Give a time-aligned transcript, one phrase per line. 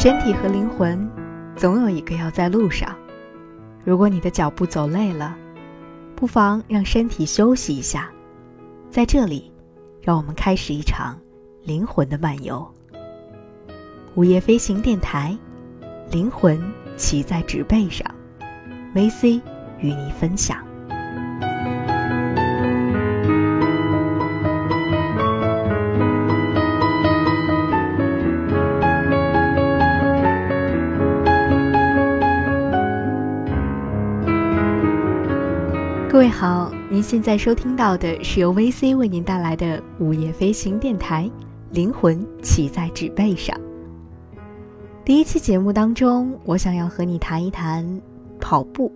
[0.00, 1.10] 身体和灵魂，
[1.56, 2.96] 总有一个要在路上。
[3.84, 5.36] 如果你的脚步走累了，
[6.14, 8.08] 不妨让身体休息一下。
[8.92, 9.52] 在这里，
[10.00, 11.18] 让我们开始一场
[11.64, 12.64] 灵魂的漫游。
[14.14, 15.36] 午夜飞行电台，
[16.12, 16.62] 灵魂
[16.96, 18.08] 骑在纸背上
[18.94, 19.40] ，VC
[19.80, 20.64] 与你分享。
[36.18, 41.30] 各位好，您现在收听到的是由 VC 为您带来的午夜飞行电台，
[41.70, 43.56] 灵魂骑在纸背上。
[45.04, 48.02] 第一期节目当中，我想要和你谈一谈
[48.40, 48.92] 跑步。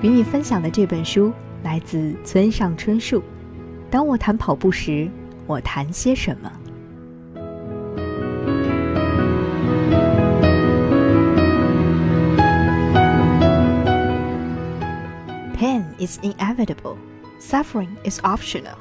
[0.00, 1.30] 与你分享的这本书。
[1.76, 3.22] 来自村上春树。
[3.90, 5.10] 当我谈跑步时，
[5.46, 6.50] 我谈些什么
[15.54, 16.96] ？Pain is inevitable,
[17.38, 18.78] suffering is optional.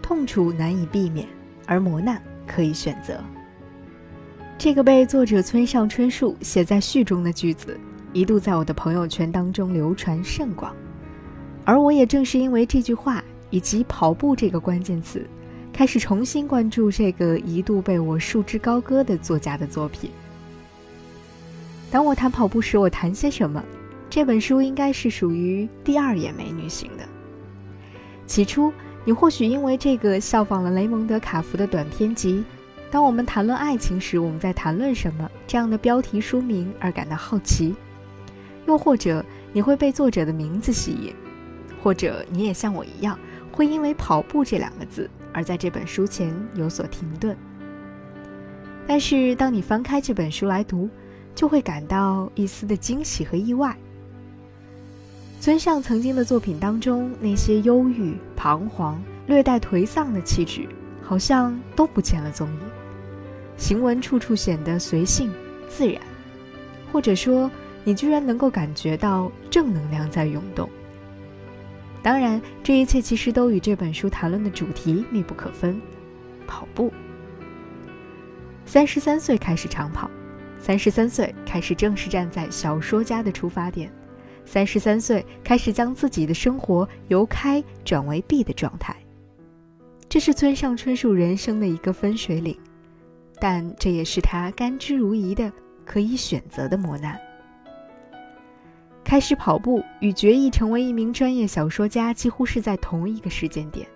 [0.00, 1.28] 痛楚难以避免，
[1.66, 3.22] 而磨难可以选择。
[4.56, 7.78] 这个被作者村上春树写在序中的句子，
[8.14, 10.74] 一度在我的朋友圈当中流传甚广。
[11.68, 15.28] 而我也正是因为这句话以及“跑步”这个关键词，
[15.70, 20.10] 开始重新关注这个一度被我束之高阁的作家的作品。
[21.90, 23.62] 当我谈跑步时，我谈些什么？
[24.08, 27.06] 这本书应该是属于第二眼美女型的。
[28.26, 28.72] 起初，
[29.04, 32.42] 你或许因为这个效仿了雷蒙德·卡夫的短篇集
[32.90, 37.74] “当我们谈论爱情时，我们在谈论什么”这样的标题书名而感到好奇，
[38.66, 41.14] 又或者你会被作者的名字吸引。
[41.82, 43.18] 或者你也像我一样，
[43.52, 47.36] 会因为“跑步”这两个字而在这本书前有所停顿。
[48.86, 50.88] 但是当你翻开这本书来读，
[51.34, 53.76] 就会感到一丝的惊喜和意外。
[55.40, 60.66] 村上曾经的作品当中，那些忧郁、彷徨、略带颓丧的气质，
[61.02, 62.58] 好像都不见了踪影，
[63.56, 65.30] 行文处处显得随性
[65.68, 66.02] 自然，
[66.92, 67.48] 或者说，
[67.84, 70.68] 你居然能够感觉到正能量在涌动。
[72.08, 75.78] 当然，这一切其实都与这本书谈论的主题密不可分：
[76.46, 76.90] 跑步。
[78.64, 80.10] 三十三岁开始长跑，
[80.58, 83.92] 三十三岁开始正式站在小说家的出发点，
[84.46, 88.96] 三十三岁开始将自己的生活由开转为闭的状态。
[90.08, 92.58] 这是村上春树人生的一个分水岭，
[93.38, 95.52] 但这也是他甘之如饴的
[95.84, 97.20] 可以选择的磨难。
[99.08, 103.88] 开始跑步与决意成为一名专业小说家几乎是在同一个时间点。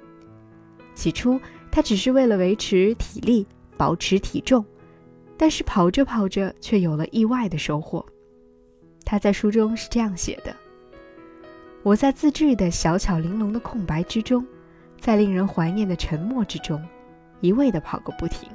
[0.95, 1.39] 起初，
[1.71, 3.47] 他只是为了维持体力、
[3.77, 4.65] 保持体重，
[5.37, 8.03] 但是跑着跑着却有了意外的收获。
[9.05, 10.56] 他在书中是这样写的
[11.84, 14.43] ：“我在自制的小巧玲珑的空白之中，
[14.99, 16.83] 在令人怀念的沉默之中，
[17.43, 18.49] 一味地跑个不停。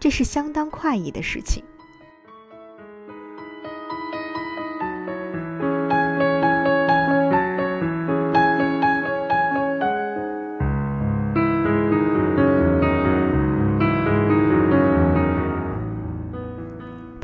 [0.00, 1.62] 这是相当快意的事情。”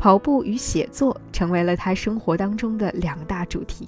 [0.09, 3.87] 跑步与写作成为了他生活当中的两大主题。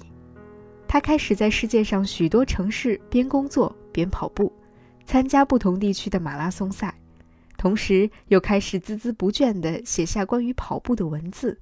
[0.86, 4.52] 他开始在世界上许多城市边工作边跑步，
[5.04, 6.94] 参加不同地区的马拉松赛，
[7.58, 11.60] 同时又开始孜孜不倦地写下关于跑步的文字，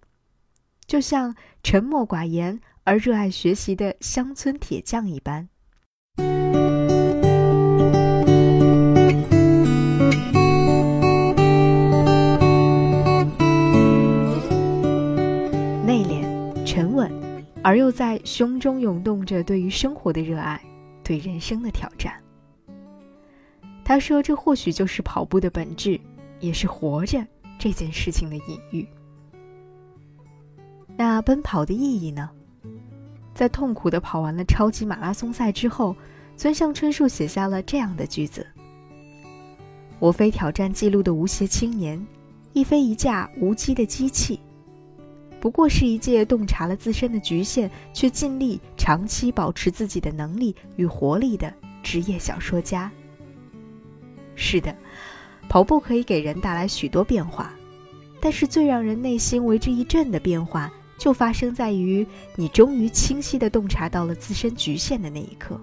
[0.87, 5.48] 就像沉默寡言而热爱学习的乡村铁匠一般。
[17.62, 20.60] 而又在胸中涌动着对于生活的热爱，
[21.04, 22.15] 对人生的挑战。
[23.84, 26.01] 他说：“这或许就是跑步的本质，
[26.39, 27.27] 也是活着
[27.59, 28.86] 这件事情的隐喻。”
[30.97, 32.30] 那奔跑的意义呢？
[33.34, 35.97] 在痛苦的跑完了超级马拉松赛之后，
[36.36, 38.47] 村上春树写下了这样的句子
[39.98, 42.06] ：“我非挑战记录的无邪青年，
[42.53, 44.41] 亦非一架无机的机器。”
[45.41, 51.53] 不过是一届洞察了自身的局限，却尽力长期保持自己的能力与活力的
[51.83, 52.92] 职业小说家。
[54.34, 54.77] 是的，
[55.48, 57.54] 跑步可以给人带来许多变化，
[58.21, 62.07] 但是最让人内心为之一振的变化，就发生在于
[62.37, 65.59] 你终于清晰地洞察到了自身局限的那一刻。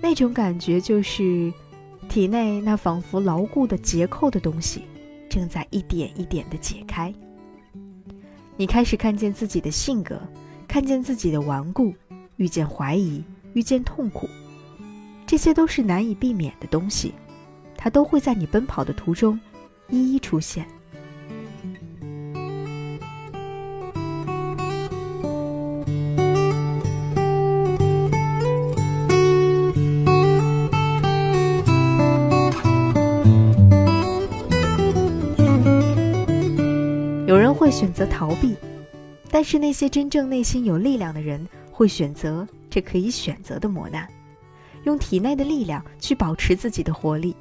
[0.00, 1.52] 那种感觉就是，
[2.08, 4.82] 体内那仿佛牢固的结扣的东西，
[5.28, 7.12] 正在一点一点地解开。
[8.56, 10.20] 你开始看见自己的性格，
[10.68, 11.92] 看见自己的顽固，
[12.36, 13.22] 遇见怀疑，
[13.52, 14.28] 遇见痛苦，
[15.26, 17.14] 这些都是难以避免的东西，
[17.76, 19.40] 它都会在你奔跑的途中，
[19.88, 20.66] 一一出现。
[37.26, 38.54] 有人会选择逃避，
[39.30, 44.06] 但是那些真正内心有力量的人会选择这可以选择的磨难，
[44.84, 47.34] 用体内的力量去保持自己的活力，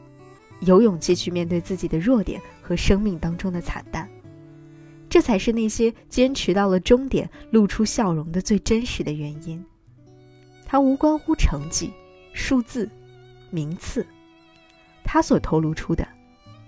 [0.61, 4.09] 有勇气去面对自己的弱点和生命当中的惨淡，
[5.09, 9.61] 这才是那些坚持到了终点露出笑容的最真实的原因。
[10.65, 11.91] 它无关乎成绩、
[12.31, 12.89] 数字、
[13.51, 14.07] 名次，
[15.03, 16.07] 它所透露出的，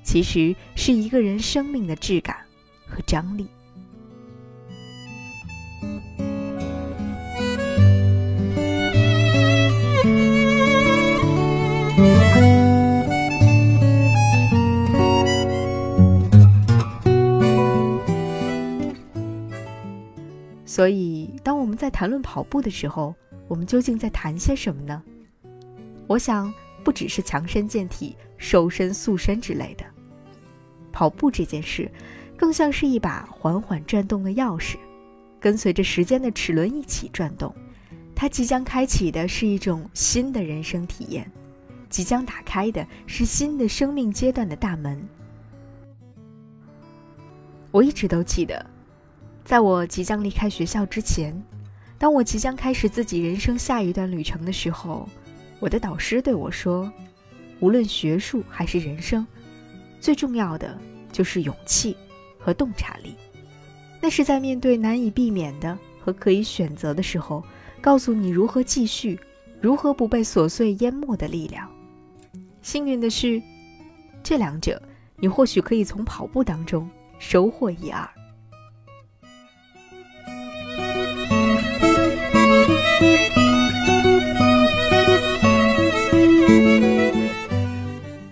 [0.04, 2.44] 其实是一个人生命的质感。
[2.88, 3.48] 和张力。
[20.66, 23.16] 所以，当我们在谈论跑步的时候，
[23.48, 25.02] 我们究竟在谈些什么呢？
[26.06, 26.54] 我想，
[26.84, 29.86] 不只是强身健体、瘦身塑身之类的。
[30.92, 31.90] 跑步这件事。
[32.38, 34.76] 更像是一把缓缓转动的钥匙，
[35.40, 37.54] 跟随着时间的齿轮一起转动。
[38.16, 41.30] 它即将开启的是一种新的人生体验，
[41.90, 45.06] 即将打开的是新的生命阶段的大门。
[47.72, 48.66] 我一直都记得，
[49.44, 51.44] 在我即将离开学校之前，
[51.98, 55.10] 当我即将开始自己人生下一段旅程的时候，
[55.60, 56.90] 我的导师对我说
[57.60, 59.28] ：“无论学术还是人生，
[60.00, 60.78] 最重要的
[61.12, 61.98] 就是勇气。”
[62.45, 63.15] 和洞察力，
[64.00, 67.44] 那是在面对难以避免的和可以选择的时候，
[67.81, 69.19] 告诉你如何继续，
[69.59, 71.68] 如何不被琐碎淹没的力量。
[72.62, 73.42] 幸运的是，
[74.21, 74.80] 这两者
[75.15, 76.88] 你或许可以从跑步当中
[77.18, 78.07] 收获一二。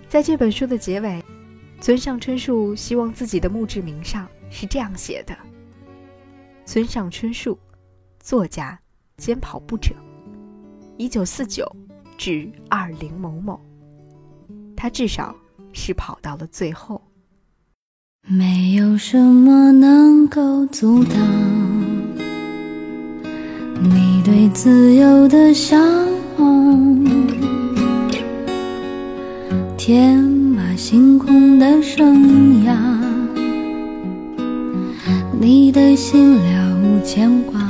[0.08, 1.33] 在这本书的结尾。
[1.84, 5.38] 村上春树希望自己的墓志铭上是这样写的
[6.66, 7.60] ：“村上春树，
[8.22, 8.80] 作家
[9.18, 9.94] 兼跑步者，
[10.96, 11.70] 一九四九
[12.18, 13.60] 至二零某某。
[14.78, 15.36] 他至少
[15.74, 17.02] 是跑到了最后。
[18.26, 21.14] 没有什么能够阻挡
[23.82, 25.86] 你对自由的向
[26.38, 27.04] 往。
[29.78, 30.32] 天。”
[30.76, 32.76] 星空的生涯，
[35.40, 37.62] 你的心了无牵挂。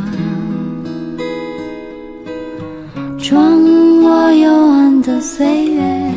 [3.17, 6.11] 穿过幽暗的岁月，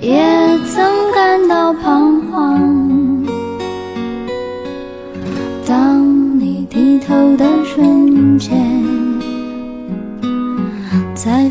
[0.00, 0.24] 也
[0.66, 3.24] 曾感到彷徨。
[5.66, 8.83] 当你低头的瞬间。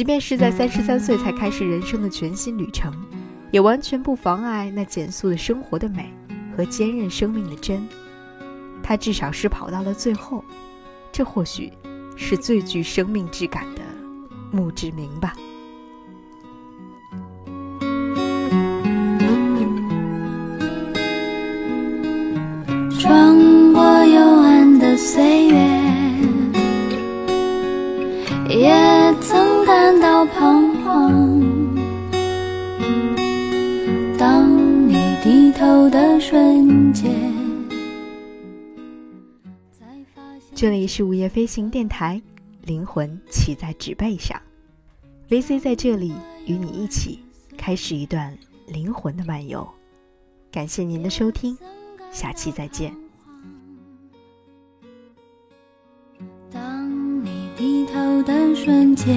[0.00, 2.90] 即便是在三十三岁才开始人生的全新旅程，
[3.50, 6.10] 也完全不妨碍那减速的生活的美
[6.56, 7.86] 和坚韧生命的真。
[8.82, 10.42] 他至少是跑到了最后，
[11.12, 11.70] 这或许
[12.16, 13.82] 是最具生命质感的
[14.50, 15.34] 墓志铭吧。
[22.98, 23.36] 穿
[23.74, 25.80] 过幽暗的岁月。
[28.48, 29.49] 也曾
[30.26, 31.40] 彷徨。
[34.18, 37.10] 当你低头的瞬间，
[40.54, 42.20] 这里是午夜飞行电台，
[42.64, 44.40] 灵魂骑在纸背上
[45.30, 46.12] ，VC 在这里
[46.46, 47.20] 与你一起
[47.56, 48.36] 开始一段
[48.66, 49.66] 灵魂的漫游。
[50.52, 51.56] 感谢您的收听，
[52.12, 52.94] 下期再见。
[56.50, 59.16] 当你低头的瞬间，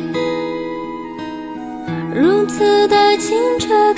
[3.21, 3.90] 青春。